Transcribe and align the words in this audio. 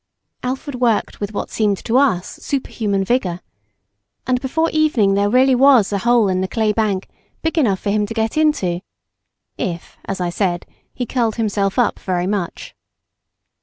Alfred 0.41 0.77
worked 0.81 1.19
with 1.19 1.31
what 1.31 1.51
seemed 1.51 1.77
to 1.85 1.95
us 1.99 2.27
superhuman 2.37 3.03
vigour, 3.05 3.39
and 4.25 4.41
before 4.41 4.71
evening 4.71 5.13
there 5.13 5.29
really 5.29 5.53
was 5.53 5.93
a 5.93 5.99
hole 5.99 6.27
in 6.27 6.41
the 6.41 6.47
clay 6.47 6.73
bank 6.73 7.07
big 7.43 7.55
enough 7.55 7.81
for 7.81 7.91
him 7.91 8.07
to 8.07 8.13
get 8.15 8.35
into, 8.35 8.81
if, 9.59 9.99
as 10.05 10.19
I 10.19 10.31
said, 10.31 10.65
he 10.91 11.05
curled 11.05 11.35
himself 11.35 11.77
up 11.77 11.99
very 11.99 12.25
much. 12.25 12.73